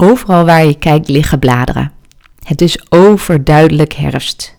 Overal 0.00 0.44
waar 0.44 0.64
je 0.64 0.78
kijkt 0.78 1.08
liggen 1.08 1.38
bladeren. 1.38 1.92
Het 2.44 2.60
is 2.60 2.90
overduidelijk 2.92 3.92
herfst. 3.92 4.56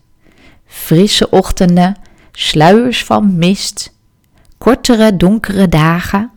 Frisse 0.65 1.29
ochtenden, 1.29 1.95
sluiers 2.31 3.03
van 3.03 3.37
mist, 3.37 3.93
kortere 4.57 5.17
donkere 5.17 5.67
dagen. 5.67 6.31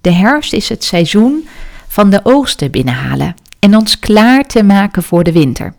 De 0.00 0.12
herfst 0.12 0.52
is 0.52 0.68
het 0.68 0.84
seizoen 0.84 1.48
van 1.88 2.10
de 2.10 2.20
oogsten 2.22 2.70
binnenhalen 2.70 3.34
en 3.58 3.76
ons 3.76 3.98
klaar 3.98 4.44
te 4.44 4.62
maken 4.62 5.02
voor 5.02 5.24
de 5.24 5.32
winter. 5.32 5.74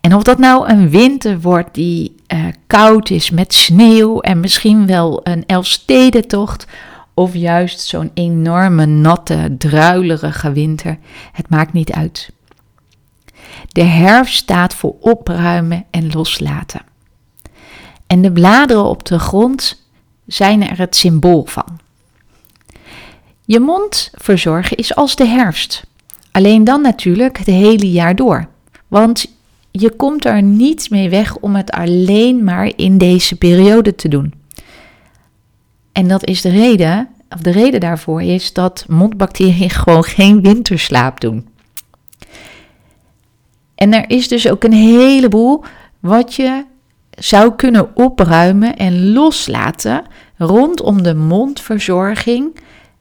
En 0.00 0.14
of 0.14 0.22
dat 0.22 0.38
nou 0.38 0.68
een 0.68 0.90
winter 0.90 1.40
wordt 1.40 1.74
die 1.74 2.14
uh, 2.28 2.44
koud 2.66 3.10
is 3.10 3.30
met 3.30 3.54
sneeuw 3.54 4.20
en 4.20 4.40
misschien 4.40 4.86
wel 4.86 5.20
een 5.22 5.44
Elfstedentocht 5.46 6.66
of 7.20 7.34
juist 7.34 7.80
zo'n 7.80 8.10
enorme, 8.14 8.86
natte, 8.86 9.54
druilerige 9.58 10.52
winter. 10.52 10.98
Het 11.32 11.48
maakt 11.48 11.72
niet 11.72 11.92
uit. 11.92 12.30
De 13.68 13.82
herfst 13.82 14.34
staat 14.34 14.74
voor 14.74 14.94
opruimen 15.00 15.84
en 15.90 16.12
loslaten. 16.12 16.80
En 18.06 18.22
de 18.22 18.32
bladeren 18.32 18.84
op 18.84 19.04
de 19.04 19.18
grond 19.18 19.86
zijn 20.26 20.68
er 20.68 20.78
het 20.78 20.96
symbool 20.96 21.44
van. 21.44 21.78
Je 23.44 23.60
mond 23.60 24.10
verzorgen 24.14 24.76
is 24.76 24.94
als 24.94 25.16
de 25.16 25.26
herfst. 25.26 25.86
Alleen 26.30 26.64
dan 26.64 26.82
natuurlijk 26.82 27.38
het 27.38 27.46
hele 27.46 27.90
jaar 27.90 28.16
door. 28.16 28.48
Want 28.88 29.26
je 29.70 29.90
komt 29.90 30.24
er 30.24 30.42
niet 30.42 30.90
mee 30.90 31.08
weg 31.08 31.36
om 31.36 31.56
het 31.56 31.70
alleen 31.70 32.44
maar 32.44 32.72
in 32.76 32.98
deze 32.98 33.36
periode 33.36 33.94
te 33.94 34.08
doen. 34.08 34.32
En 35.92 36.08
dat 36.08 36.26
is 36.26 36.40
de 36.40 36.50
reden, 36.50 37.08
of 37.34 37.40
de 37.40 37.50
reden 37.50 37.80
daarvoor 37.80 38.22
is 38.22 38.52
dat 38.52 38.84
mondbacteriën 38.88 39.70
gewoon 39.80 40.04
geen 40.04 40.40
winterslaap 40.40 41.20
doen. 41.20 41.48
En 43.74 43.92
er 43.92 44.10
is 44.10 44.28
dus 44.28 44.48
ook 44.48 44.64
een 44.64 44.72
heleboel 44.72 45.64
wat 46.00 46.34
je 46.34 46.64
zou 47.10 47.54
kunnen 47.54 47.96
opruimen 47.96 48.76
en 48.76 49.12
loslaten 49.12 50.02
rondom 50.36 51.02
de 51.02 51.14
mondverzorging. 51.14 52.56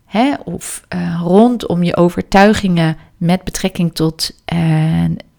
Hè, 0.06 0.34
of 0.44 0.84
uh, 0.96 1.22
rondom 1.24 1.84
je 1.84 1.96
overtuigingen 1.96 2.98
met 3.18 3.44
betrekking 3.44 3.96
tot 3.96 4.32
uh, 4.54 4.60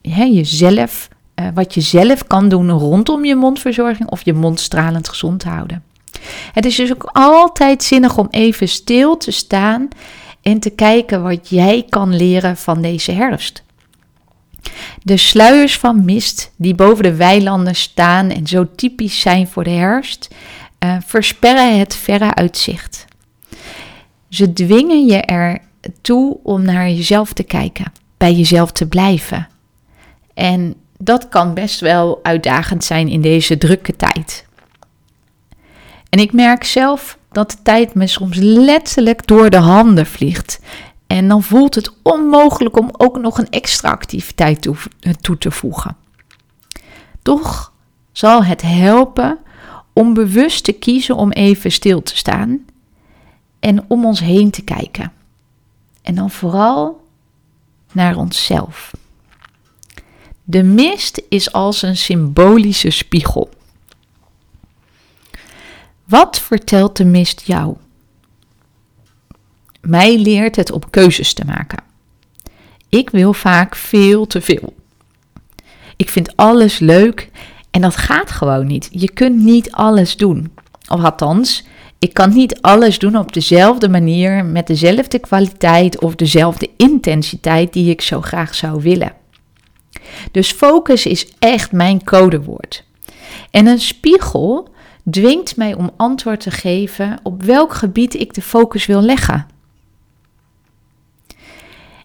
hè, 0.02 0.25
jezelf. 0.25 1.08
Uh, 1.41 1.47
wat 1.54 1.75
je 1.75 1.80
zelf 1.80 2.27
kan 2.27 2.48
doen 2.48 2.70
rondom 2.70 3.25
je 3.25 3.34
mondverzorging 3.34 4.10
of 4.10 4.25
je 4.25 4.32
mond 4.32 4.60
stralend 4.60 5.08
gezond 5.08 5.44
houden. 5.44 5.82
Het 6.53 6.64
is 6.64 6.77
dus 6.77 6.92
ook 6.92 7.11
altijd 7.12 7.83
zinnig 7.83 8.19
om 8.19 8.28
even 8.31 8.69
stil 8.69 9.17
te 9.17 9.31
staan 9.31 9.89
en 10.42 10.61
te 10.61 10.70
kijken 10.70 11.22
wat 11.22 11.49
jij 11.49 11.87
kan 11.88 12.16
leren 12.16 12.56
van 12.56 12.82
deze 12.82 13.12
herfst. 13.12 13.62
De 15.03 15.16
sluiers 15.16 15.78
van 15.78 16.04
mist 16.04 16.53
die 16.56 16.75
boven 16.75 17.03
de 17.03 17.15
weilanden 17.15 17.75
staan 17.75 18.31
en 18.31 18.47
zo 18.47 18.66
typisch 18.77 19.21
zijn 19.21 19.49
voor 19.49 19.65
de 19.65 19.71
herfst, 19.71 20.28
uh, 20.84 20.97
versperren 21.06 21.78
het 21.78 21.94
verre 21.94 22.34
uitzicht. 22.34 23.04
Ze 24.28 24.53
dwingen 24.53 25.06
je 25.06 25.21
er 25.21 25.59
toe 26.00 26.38
om 26.43 26.62
naar 26.62 26.88
jezelf 26.91 27.33
te 27.33 27.43
kijken, 27.43 27.93
bij 28.16 28.33
jezelf 28.33 28.72
te 28.72 28.88
blijven. 28.88 29.49
En 30.34 30.75
dat 30.99 31.28
kan 31.28 31.54
best 31.54 31.81
wel 31.81 32.19
uitdagend 32.22 32.84
zijn 32.84 33.09
in 33.09 33.21
deze 33.21 33.59
drukke 33.59 33.97
tijd. 33.97 34.47
En 36.10 36.19
ik 36.19 36.32
merk 36.32 36.65
zelf 36.65 37.19
dat 37.32 37.50
de 37.50 37.56
tijd 37.62 37.94
me 37.94 38.06
soms 38.06 38.37
letterlijk 38.37 39.26
door 39.26 39.50
de 39.50 39.56
handen 39.56 40.06
vliegt. 40.06 40.60
En 41.06 41.28
dan 41.28 41.43
voelt 41.43 41.75
het 41.75 41.93
onmogelijk 42.03 42.78
om 42.78 42.91
ook 42.93 43.19
nog 43.19 43.38
een 43.38 43.50
extra 43.50 43.91
activiteit 43.91 44.62
toe, 44.62 44.76
eh, 45.00 45.12
toe 45.12 45.38
te 45.38 45.50
voegen. 45.50 45.97
Toch 47.22 47.72
zal 48.12 48.44
het 48.44 48.62
helpen 48.62 49.38
om 49.93 50.15
bewust 50.15 50.65
te 50.65 50.72
kiezen 50.72 51.16
om 51.16 51.31
even 51.31 51.72
stil 51.72 52.03
te 52.03 52.16
staan 52.16 52.65
en 53.60 53.84
om 53.88 54.04
ons 54.04 54.21
heen 54.21 54.50
te 54.50 54.62
kijken. 54.62 55.12
En 56.03 56.15
dan 56.15 56.31
vooral 56.31 57.06
naar 57.92 58.16
onszelf. 58.16 58.92
De 60.44 60.62
mist 60.62 61.22
is 61.28 61.53
als 61.53 61.82
een 61.82 61.97
symbolische 61.97 62.91
spiegel. 62.91 63.50
Wat 66.10 66.41
vertelt 66.41 66.97
de 66.97 67.04
mist 67.04 67.41
jou? 67.41 67.76
Mij 69.81 70.19
leert 70.19 70.56
het 70.56 70.72
op 70.72 70.91
keuzes 70.91 71.32
te 71.32 71.44
maken. 71.44 71.82
Ik 72.88 73.10
wil 73.10 73.32
vaak 73.32 73.76
veel 73.76 74.26
te 74.26 74.41
veel. 74.41 74.75
Ik 75.97 76.09
vind 76.09 76.37
alles 76.37 76.78
leuk 76.78 77.31
en 77.71 77.81
dat 77.81 77.97
gaat 77.97 78.31
gewoon 78.31 78.66
niet. 78.66 78.88
Je 78.91 79.10
kunt 79.10 79.37
niet 79.37 79.72
alles 79.72 80.16
doen. 80.16 80.53
Of 80.88 81.04
althans, 81.04 81.65
ik 81.98 82.15
kan 82.15 82.32
niet 82.32 82.60
alles 82.60 82.98
doen 82.98 83.16
op 83.16 83.32
dezelfde 83.32 83.88
manier, 83.88 84.44
met 84.44 84.66
dezelfde 84.66 85.19
kwaliteit 85.19 86.00
of 86.00 86.15
dezelfde 86.15 86.71
intensiteit 86.77 87.72
die 87.72 87.91
ik 87.91 88.00
zo 88.00 88.21
graag 88.21 88.54
zou 88.54 88.82
willen. 88.82 89.12
Dus 90.31 90.53
focus 90.53 91.06
is 91.06 91.27
echt 91.38 91.72
mijn 91.72 92.04
codewoord. 92.04 92.84
En 93.50 93.66
een 93.66 93.81
spiegel 93.81 94.69
dwingt 95.11 95.56
mij 95.56 95.75
om 95.75 95.91
antwoord 95.97 96.41
te 96.41 96.50
geven 96.50 97.19
op 97.22 97.43
welk 97.43 97.75
gebied 97.75 98.15
ik 98.15 98.34
de 98.34 98.43
focus 98.43 98.87
wil 98.87 99.03
leggen. 99.03 99.47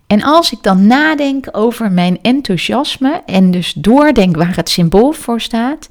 En 0.07 0.23
als 0.23 0.51
ik 0.51 0.63
dan 0.63 0.87
nadenk 0.87 1.47
over 1.51 1.91
mijn 1.91 2.21
enthousiasme 2.21 3.21
en 3.25 3.51
dus 3.51 3.73
doordenk 3.73 4.35
waar 4.35 4.55
het 4.55 4.69
symbool 4.69 5.11
voor 5.11 5.41
staat, 5.41 5.89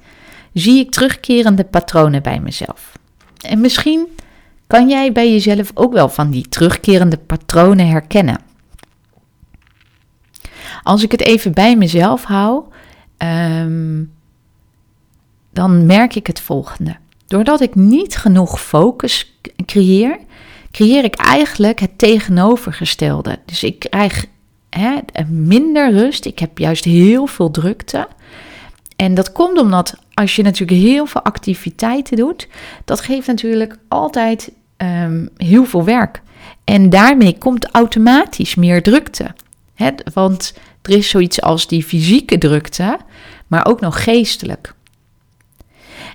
zie 0.52 0.80
ik 0.80 0.90
terugkerende 0.90 1.64
patronen 1.64 2.22
bij 2.22 2.40
mezelf. 2.40 2.98
En 3.40 3.60
misschien 3.60 4.06
kan 4.66 4.88
jij 4.88 5.12
bij 5.12 5.32
jezelf 5.32 5.70
ook 5.74 5.92
wel 5.92 6.08
van 6.08 6.30
die 6.30 6.48
terugkerende 6.48 7.16
patronen 7.16 7.88
herkennen. 7.88 8.40
Als 10.82 11.02
ik 11.02 11.10
het 11.10 11.20
even 11.20 11.52
bij 11.52 11.76
mezelf 11.76 12.24
hou, 12.24 12.64
um, 13.18 14.12
dan 15.54 15.86
merk 15.86 16.14
ik 16.14 16.26
het 16.26 16.40
volgende. 16.40 16.96
Doordat 17.26 17.60
ik 17.60 17.74
niet 17.74 18.16
genoeg 18.16 18.60
focus 18.60 19.38
creëer, 19.66 20.18
creëer 20.70 21.04
ik 21.04 21.14
eigenlijk 21.14 21.80
het 21.80 21.98
tegenovergestelde. 21.98 23.38
Dus 23.46 23.62
ik 23.62 23.78
krijg 23.78 24.26
hè, 24.70 24.98
minder 25.28 25.92
rust. 25.92 26.24
Ik 26.24 26.38
heb 26.38 26.58
juist 26.58 26.84
heel 26.84 27.26
veel 27.26 27.50
drukte. 27.50 28.08
En 28.96 29.14
dat 29.14 29.32
komt 29.32 29.58
omdat 29.58 29.94
als 30.14 30.36
je 30.36 30.42
natuurlijk 30.42 30.80
heel 30.80 31.06
veel 31.06 31.22
activiteiten 31.22 32.16
doet, 32.16 32.48
dat 32.84 33.00
geeft 33.00 33.26
natuurlijk 33.26 33.78
altijd 33.88 34.52
um, 34.76 35.28
heel 35.36 35.64
veel 35.64 35.84
werk. 35.84 36.22
En 36.64 36.90
daarmee 36.90 37.38
komt 37.38 37.70
automatisch 37.70 38.54
meer 38.54 38.82
drukte. 38.82 39.34
Want 40.12 40.54
er 40.82 40.90
is 40.90 41.08
zoiets 41.08 41.40
als 41.40 41.66
die 41.66 41.84
fysieke 41.84 42.38
drukte, 42.38 42.98
maar 43.46 43.66
ook 43.66 43.80
nog 43.80 44.04
geestelijk. 44.04 44.74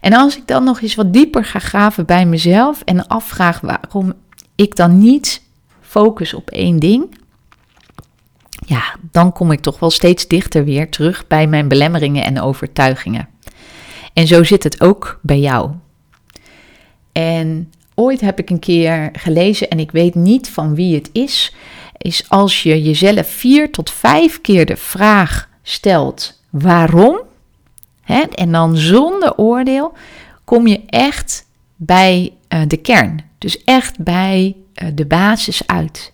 En 0.02 0.14
als 0.14 0.38
ik 0.38 0.48
dan 0.48 0.64
nog 0.64 0.82
eens 0.82 0.96
wat 0.96 1.14
dieper 1.14 1.46
ga 1.46 1.60
graven 1.60 2.06
bij 2.06 2.26
mezelf 2.26 2.82
en 2.82 3.08
afvraag 3.08 3.60
waarom 3.60 4.14
ik 4.56 4.76
dan 4.76 5.00
niet 5.00 5.42
focus 5.82 6.34
op 6.34 6.50
één 6.50 6.80
ding, 6.80 7.18
ja, 8.66 8.96
dan 9.12 9.32
kom 9.32 9.52
ik 9.52 9.60
toch 9.60 9.80
wel 9.80 9.90
steeds 9.90 10.28
dichter 10.28 10.66
weer 10.66 10.90
terug 10.90 11.28
bij 11.28 11.48
mijn 11.48 11.68
belemmeringen 11.68 12.24
en 12.24 12.42
overtuigingen. 12.42 13.28
En 14.14 14.28
zo 14.28 14.44
zit 14.44 14.64
het 14.64 14.82
ook 14.82 15.20
bij 15.22 15.40
jou. 15.40 15.72
En 17.12 17.72
ooit 17.96 18.22
heb 18.22 18.40
ik 18.40 18.50
een 18.50 18.60
keer 18.60 19.10
gelezen, 19.14 19.70
en 19.70 19.80
ik 19.80 19.92
weet 19.92 20.16
niet 20.16 20.50
van 20.50 20.76
wie 20.76 20.96
het 20.96 21.10
is, 21.12 21.56
is 21.98 22.30
als 22.30 22.64
je 22.64 22.82
jezelf 22.82 23.28
vier 23.28 23.72
tot 23.72 23.92
vijf 23.92 24.42
keer 24.42 24.66
de 24.66 24.78
vraag 24.78 25.50
stelt 25.64 26.42
waarom, 26.50 27.20
hè, 28.14 28.22
en 28.22 28.52
dan 28.52 28.78
zonder 28.78 29.36
oordeel, 29.36 29.94
kom 30.44 30.68
je 30.68 30.82
echt 30.86 31.46
bij 31.76 32.34
uh, 32.54 32.62
de 32.68 32.78
kern. 32.78 33.22
Dus 33.38 33.64
echt 33.64 34.00
bij 34.00 34.56
uh, 34.84 34.90
de 34.94 35.06
basis 35.06 35.68
uit. 35.68 36.14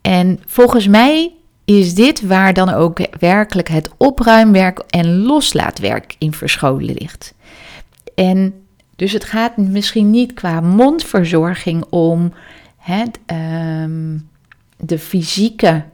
En 0.00 0.40
volgens 0.46 0.86
mij 0.86 1.32
is 1.64 1.94
dit 1.94 2.26
waar 2.26 2.54
dan 2.54 2.68
ook 2.68 2.98
werkelijk 3.18 3.68
het 3.68 3.90
opruimwerk 3.96 4.78
en 4.78 5.16
loslaatwerk 5.22 6.14
in 6.18 6.32
verscholen 6.32 6.94
ligt. 6.94 7.34
En 8.14 8.54
dus 8.96 9.12
het 9.12 9.24
gaat 9.24 9.56
misschien 9.56 10.10
niet 10.10 10.32
qua 10.34 10.60
mondverzorging 10.60 11.84
om 11.90 12.32
um, 13.26 14.28
de 14.76 14.98
fysieke 14.98 15.84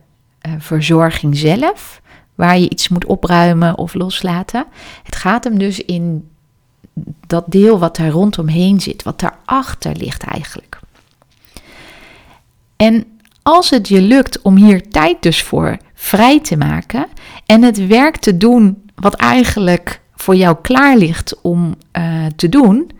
uh, 0.47 0.53
verzorging 0.59 1.37
zelf, 1.37 2.01
waar 2.41 2.59
je 2.59 2.71
iets 2.71 2.89
moet 2.89 3.05
opruimen 3.05 3.79
of 3.79 3.95
loslaten. 3.95 4.67
Het 5.03 5.17
gaat 5.17 5.45
hem 5.45 5.59
dus 5.59 5.85
in 5.85 6.29
dat 7.27 7.45
deel 7.47 7.79
wat 7.79 7.97
daar 7.97 8.09
rondomheen 8.09 8.81
zit, 8.81 9.03
wat 9.03 9.21
daarachter 9.21 9.97
ligt 9.97 10.23
eigenlijk. 10.23 10.81
En 12.77 13.05
als 13.43 13.71
het 13.71 13.89
je 13.89 14.03
lukt 14.03 14.43
om 14.43 14.57
hier 14.57 14.89
tijd 14.89 15.23
dus 15.23 15.43
voor 15.43 15.77
vrij 15.95 16.41
te 16.41 16.57
maken 16.57 17.07
en 17.47 17.63
het 17.63 17.87
werk 17.87 18.17
te 18.17 18.37
doen 18.37 18.91
wat 18.95 19.15
eigenlijk 19.15 20.01
voor 20.15 20.37
jou 20.37 20.57
klaar 20.63 20.97
ligt 20.97 21.41
om 21.41 21.75
uh, 21.99 22.27
te 22.37 22.49
doen, 22.49 22.91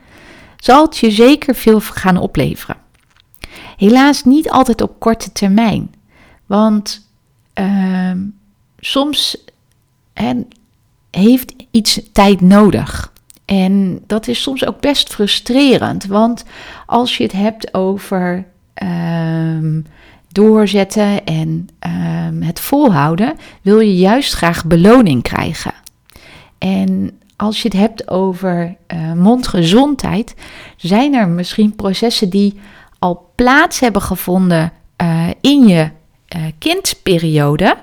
zal 0.57 0.85
het 0.85 0.97
je 0.97 1.11
zeker 1.11 1.55
veel 1.55 1.81
gaan 1.81 2.17
opleveren. 2.17 2.77
Helaas 3.77 4.25
niet 4.25 4.51
altijd 4.51 4.81
op 4.81 4.99
korte 4.99 5.33
termijn, 5.33 5.95
want 6.47 7.09
uh, 7.61 8.13
soms 8.81 9.37
hè, 10.12 10.32
heeft 11.11 11.55
iets 11.71 12.00
tijd 12.12 12.41
nodig. 12.41 13.12
En 13.44 14.00
dat 14.06 14.29
is 14.29 14.43
soms 14.43 14.67
ook 14.67 14.81
best 14.81 15.12
frustrerend, 15.12 16.06
want 16.06 16.44
als 16.87 17.17
je 17.17 17.23
het 17.23 17.32
hebt 17.32 17.75
over 17.75 18.44
uh, 18.82 19.82
doorzetten 20.29 21.25
en 21.25 21.69
um, 22.29 22.43
het 22.43 22.61
volhouden, 22.61 23.35
wil 23.62 23.81
je 23.81 23.97
juist 23.97 24.32
graag 24.32 24.65
beloning 24.65 25.23
krijgen. 25.23 25.73
En 26.59 27.19
als 27.37 27.62
je 27.62 27.69
het 27.69 27.76
hebt 27.76 28.09
over 28.09 28.76
uh, 28.94 29.12
mondgezondheid, 29.12 30.35
zijn 30.76 31.15
er 31.15 31.29
misschien 31.29 31.76
processen 31.76 32.31
die 32.31 32.61
al 32.99 33.33
plaats 33.35 33.81
hebben 33.81 34.03
gevonden 34.03 34.73
uh, 35.03 35.26
in 35.41 35.69
je 35.69 35.91
uh, 36.37 36.43
kindperiode. 36.59 37.76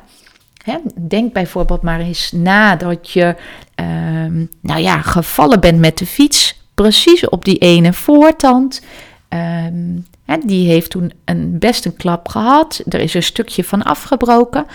Hè, 0.67 0.77
denk 1.07 1.33
bijvoorbeeld 1.33 1.81
maar 1.81 1.99
eens 1.99 2.31
na 2.31 2.75
dat 2.75 3.11
je 3.11 3.35
ehm, 3.75 4.45
nou 4.61 4.81
ja, 4.81 5.01
gevallen 5.01 5.59
bent 5.59 5.79
met 5.79 5.97
de 5.97 6.05
fiets, 6.05 6.61
precies 6.73 7.29
op 7.29 7.45
die 7.45 7.57
ene 7.57 7.93
voortand. 7.93 8.81
Um, 9.29 10.05
hè, 10.25 10.37
die 10.45 10.67
heeft 10.67 10.89
toen 10.89 11.11
een, 11.25 11.59
best 11.59 11.85
een 11.85 11.95
klap 11.95 12.27
gehad. 12.27 12.81
Er 12.89 12.99
is 12.99 13.13
een 13.13 13.23
stukje 13.23 13.63
van 13.63 13.83
afgebroken. 13.83 14.65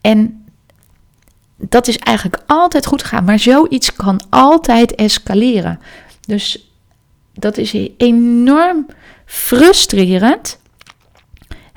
En 0.00 0.44
dat 1.56 1.88
is 1.88 1.98
eigenlijk 1.98 2.42
altijd 2.46 2.86
goed 2.86 3.02
gegaan. 3.02 3.24
Maar 3.24 3.38
zoiets 3.38 3.94
kan 3.94 4.20
altijd 4.28 4.94
escaleren. 4.94 5.80
Dus 6.26 6.70
dat 7.32 7.56
is 7.56 7.76
enorm 7.96 8.86
frustrerend. 9.24 10.58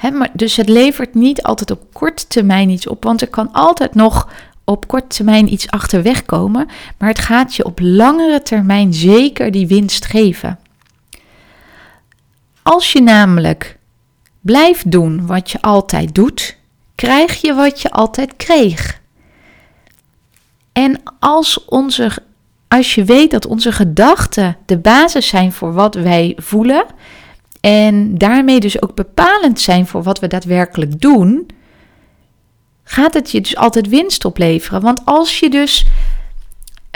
Maar, 0.02 0.30
dus 0.34 0.56
het 0.56 0.70
levert 0.70 1.14
niet 1.14 1.44
altijd 1.44 1.72
op 1.72 1.94
korte 1.94 2.28
termijn 2.28 2.70
iets 2.70 2.88
op, 2.88 3.04
want 3.04 3.22
er 3.22 3.28
kan 3.28 3.52
altijd 3.52 3.96
nog 3.96 4.30
op 4.64 4.88
korte 4.88 5.08
termijn 5.08 5.54
iets 5.54 5.70
achterweg 5.70 6.26
komen, 6.26 6.68
maar 6.98 7.10
het 7.10 7.20
gaat 7.20 7.56
je 7.56 7.66
op 7.66 7.80
langere 7.82 8.42
termijn 8.42 8.94
zeker 8.94 9.52
die 9.52 9.68
winst 9.68 10.06
geven. 10.06 10.60
Als 12.62 12.92
je 12.92 13.02
namelijk 13.02 13.78
blijft 14.42 14.92
doen 14.92 15.26
wat 15.26 15.52
je 15.52 15.62
altijd 15.62 16.16
doet, 16.16 16.58
krijg 16.96 17.42
je 17.42 17.54
wat 17.54 17.82
je 17.82 17.92
altijd 17.92 18.36
kreeg. 18.36 19.02
En 20.74 21.02
als, 21.20 21.66
onze, 21.66 22.12
als 22.68 22.96
je 22.96 23.04
weet 23.04 23.32
dat 23.32 23.46
onze 23.46 23.72
gedachten 23.72 24.58
de 24.66 24.78
basis 24.78 25.28
zijn 25.28 25.52
voor 25.52 25.74
wat 25.74 25.96
wij 25.96 26.34
voelen 26.38 26.86
en 27.62 28.18
daarmee 28.18 28.60
dus 28.60 28.82
ook 28.82 28.96
bepalend 28.96 29.60
zijn 29.60 29.88
voor 29.88 30.04
wat 30.04 30.20
we 30.20 30.28
daadwerkelijk 30.28 31.02
doen, 31.02 31.48
gaat 32.84 33.14
het 33.14 33.32
je 33.32 33.42
dus 33.42 33.56
altijd 33.56 33.90
winst 33.90 34.26
opleveren. 34.26 34.82
Want 34.82 35.02
als 35.06 35.40
je 35.40 35.50
dus 35.50 35.86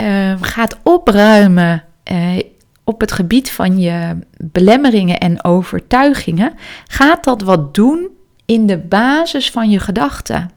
uh, 0.01 0.33
gaat 0.41 0.77
opruimen 0.83 1.83
uh, 2.11 2.39
op 2.83 2.99
het 2.99 3.11
gebied 3.11 3.51
van 3.51 3.79
je 3.79 4.17
belemmeringen 4.37 5.19
en 5.19 5.43
overtuigingen, 5.43 6.53
gaat 6.87 7.23
dat 7.23 7.41
wat 7.41 7.73
doen 7.73 8.07
in 8.45 8.67
de 8.67 8.77
basis 8.77 9.51
van 9.51 9.69
je 9.69 9.79
gedachten. 9.79 10.51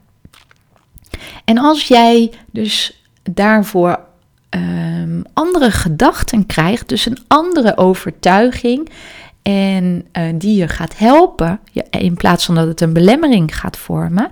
En 1.44 1.58
als 1.58 1.88
jij 1.88 2.32
dus 2.50 3.04
daarvoor 3.22 4.00
um, 4.50 5.22
andere 5.32 5.70
gedachten 5.70 6.46
krijgt, 6.46 6.88
dus 6.88 7.06
een 7.06 7.18
andere 7.26 7.76
overtuiging, 7.76 8.88
en 9.46 10.06
uh, 10.12 10.22
die 10.34 10.56
je 10.56 10.68
gaat 10.68 10.98
helpen, 10.98 11.60
in 11.90 12.14
plaats 12.14 12.44
van 12.44 12.54
dat 12.54 12.66
het 12.66 12.80
een 12.80 12.92
belemmering 12.92 13.56
gaat 13.56 13.76
vormen. 13.76 14.30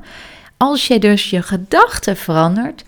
Als 0.57 0.87
je 0.87 0.99
dus 0.99 1.31
je 1.31 1.43
gedachten 1.43 2.17
verandert, 2.17 2.85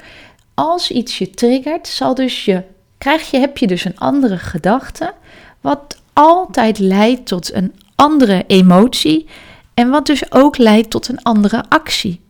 als 0.55 0.91
iets 0.91 1.19
je 1.19 1.31
triggert, 1.31 1.89
zal 1.89 2.15
dus 2.15 2.45
je, 2.45 2.63
krijg 2.99 3.31
je, 3.31 3.39
heb 3.39 3.59
je 3.59 3.67
dus 3.67 3.85
een 3.85 3.99
andere 3.99 4.39
gedachte, 4.39 5.15
wat 5.61 6.01
altijd 6.13 6.79
leidt 6.79 7.27
tot 7.27 7.55
een 7.55 7.75
andere 7.95 8.45
emotie 8.47 9.27
en 9.75 9.91
wat 9.91 10.07
dus 10.07 10.33
ook 10.33 10.59
leidt 10.59 10.91
tot 10.91 11.09
een 11.09 11.23
andere 11.23 11.65
actie. 11.69 12.21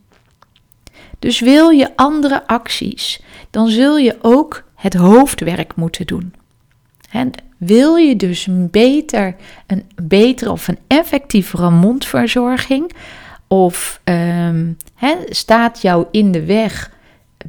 Dus 1.19 1.39
wil 1.39 1.69
je 1.69 1.95
andere 1.95 2.47
acties, 2.47 3.21
dan 3.49 3.67
zul 3.67 3.97
je 3.97 4.17
ook 4.21 4.63
het 4.75 4.93
hoofdwerk 4.93 5.75
moeten 5.75 6.05
doen. 6.05 6.33
En 7.11 7.31
wil 7.57 7.95
je 7.95 8.15
dus 8.15 8.47
beter, 8.51 9.35
een 9.67 9.83
betere 10.03 10.51
of 10.51 10.67
een 10.67 10.77
effectievere 10.87 11.69
mondverzorging? 11.69 12.91
Of 13.47 14.01
um, 14.03 14.77
staat 15.29 15.81
jou 15.81 16.05
in 16.11 16.31
de 16.31 16.45
weg, 16.45 16.91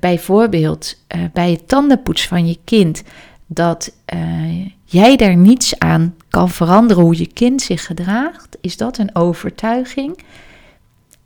bijvoorbeeld 0.00 0.94
uh, 1.16 1.22
bij 1.32 1.50
het 1.50 1.68
tandenpoets 1.68 2.26
van 2.26 2.46
je 2.46 2.58
kind, 2.64 3.02
dat 3.46 3.92
uh, 4.14 4.66
jij 4.84 5.16
daar 5.16 5.36
niets 5.36 5.78
aan 5.78 6.14
kan 6.28 6.50
veranderen 6.50 7.02
hoe 7.02 7.18
je 7.18 7.26
kind 7.26 7.62
zich 7.62 7.86
gedraagt? 7.86 8.58
Is 8.60 8.76
dat 8.76 8.98
een 8.98 9.14
overtuiging? 9.14 10.18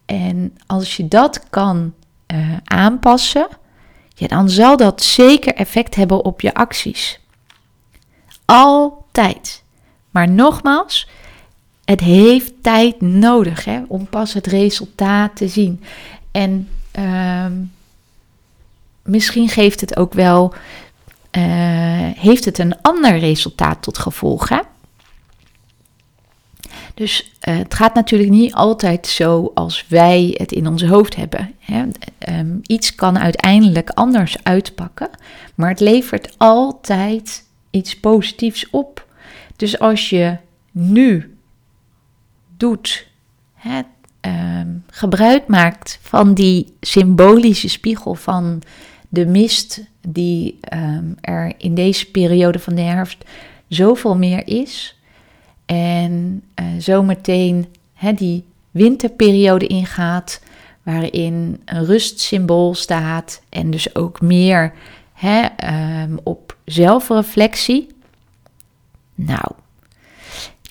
En 0.06 0.56
als 0.66 0.96
je 0.96 1.08
dat 1.08 1.48
kan 1.50 1.94
uh, 2.34 2.56
aanpassen, 2.64 3.48
dan 4.26 4.50
zal 4.50 4.76
dat 4.76 5.02
zeker 5.02 5.54
effect 5.54 5.94
hebben 5.94 6.24
op 6.24 6.40
je 6.40 6.54
acties. 6.54 7.20
Altijd. 8.52 9.62
Maar 10.10 10.28
nogmaals, 10.28 11.08
het 11.84 12.00
heeft 12.00 12.52
tijd 12.62 13.00
nodig 13.00 13.64
hè, 13.64 13.82
om 13.88 14.06
pas 14.06 14.32
het 14.32 14.46
resultaat 14.46 15.36
te 15.36 15.48
zien. 15.48 15.82
En 16.30 16.68
uh, 16.98 17.46
misschien 19.02 19.48
geeft 19.48 19.80
het 19.80 19.96
ook 19.96 20.12
wel, 20.12 20.54
uh, 21.36 21.42
heeft 22.16 22.44
het 22.44 22.58
een 22.58 22.82
ander 22.82 23.18
resultaat 23.18 23.82
tot 23.82 23.98
gevolg. 23.98 24.48
Hè? 24.48 24.60
Dus 26.94 27.32
uh, 27.48 27.56
het 27.56 27.74
gaat 27.74 27.94
natuurlijk 27.94 28.30
niet 28.30 28.54
altijd 28.54 29.06
zo 29.06 29.50
als 29.54 29.84
wij 29.88 30.34
het 30.38 30.52
in 30.52 30.66
ons 30.66 30.84
hoofd 30.84 31.16
hebben. 31.16 31.54
Hè. 31.58 31.84
Um, 32.38 32.60
iets 32.62 32.94
kan 32.94 33.18
uiteindelijk 33.18 33.90
anders 33.90 34.36
uitpakken, 34.42 35.10
maar 35.54 35.68
het 35.68 35.80
levert 35.80 36.34
altijd 36.38 37.50
iets 37.72 38.00
positiefs 38.00 38.70
op. 38.70 39.06
Dus 39.56 39.78
als 39.78 40.10
je 40.10 40.36
nu 40.70 41.36
doet, 42.56 43.06
hè, 43.54 43.80
um, 44.20 44.84
gebruik 44.90 45.46
maakt 45.46 45.98
van 46.02 46.34
die 46.34 46.72
symbolische 46.80 47.68
spiegel 47.68 48.14
van 48.14 48.62
de 49.08 49.26
mist 49.26 49.84
die 50.08 50.58
um, 50.72 51.16
er 51.20 51.52
in 51.58 51.74
deze 51.74 52.10
periode 52.10 52.58
van 52.58 52.74
de 52.74 52.80
herfst 52.80 53.24
zoveel 53.68 54.16
meer 54.16 54.46
is. 54.46 54.96
En 55.66 56.42
uh, 56.60 56.66
zometeen 56.78 57.66
hè, 57.94 58.12
die 58.12 58.44
winterperiode 58.70 59.66
ingaat, 59.66 60.42
waarin 60.82 61.60
een 61.64 61.84
rustsymbool 61.84 62.74
staat 62.74 63.42
en 63.48 63.70
dus 63.70 63.94
ook 63.94 64.20
meer 64.20 64.72
hè, 65.22 65.46
um, 66.02 66.18
op 66.22 66.56
zelfreflectie. 66.64 67.86
Nou, 69.14 69.52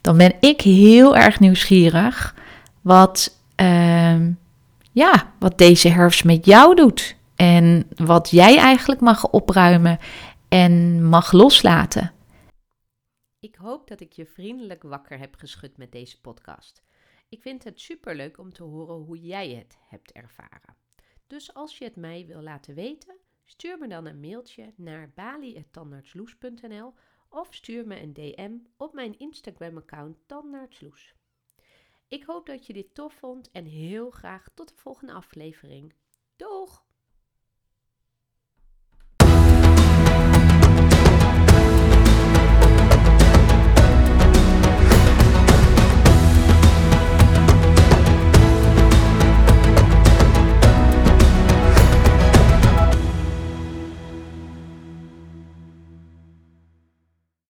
dan 0.01 0.17
ben 0.17 0.33
ik 0.39 0.61
heel 0.61 1.17
erg 1.17 1.39
nieuwsgierig 1.39 2.35
wat, 2.81 3.37
uh, 3.61 4.27
ja, 4.91 5.33
wat 5.39 5.57
deze 5.57 5.89
herfst 5.89 6.23
met 6.23 6.45
jou 6.45 6.75
doet. 6.75 7.15
En 7.35 7.87
wat 7.95 8.29
jij 8.29 8.57
eigenlijk 8.57 9.01
mag 9.01 9.29
opruimen 9.29 9.99
en 10.49 11.03
mag 11.03 11.31
loslaten. 11.31 12.11
hoop 13.61 13.87
dat 13.87 13.99
ik 13.99 14.13
je 14.13 14.25
vriendelijk 14.25 14.83
wakker 14.83 15.19
heb 15.19 15.35
geschud 15.35 15.77
met 15.77 15.91
deze 15.91 16.21
podcast. 16.21 16.81
Ik 17.29 17.41
vind 17.41 17.63
het 17.63 17.81
superleuk 17.81 18.37
om 18.37 18.53
te 18.53 18.63
horen 18.63 18.95
hoe 18.95 19.21
jij 19.21 19.49
het 19.49 19.77
hebt 19.89 20.11
ervaren. 20.11 20.75
Dus 21.27 21.53
als 21.53 21.77
je 21.77 21.83
het 21.83 21.95
mij 21.95 22.25
wil 22.27 22.41
laten 22.41 22.75
weten, 22.75 23.15
stuur 23.51 23.77
me 23.77 23.87
dan 23.87 24.05
een 24.05 24.19
mailtje 24.19 24.73
naar 24.75 25.11
bali.tandartsloes.nl 25.15 26.93
of 27.29 27.53
stuur 27.53 27.87
me 27.87 28.01
een 28.01 28.13
DM 28.13 28.57
op 28.77 28.93
mijn 28.93 29.19
Instagram-account 29.19 30.17
Tandartsloes. 30.25 31.15
Ik 32.07 32.23
hoop 32.23 32.45
dat 32.45 32.67
je 32.67 32.73
dit 32.73 32.95
tof 32.95 33.13
vond 33.13 33.51
en 33.51 33.65
heel 33.65 34.09
graag 34.09 34.49
tot 34.53 34.67
de 34.67 34.75
volgende 34.75 35.13
aflevering. 35.13 35.93
Doeg! 36.35 36.85